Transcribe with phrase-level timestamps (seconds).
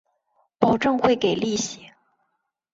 [0.59, 1.91] 保证会给利息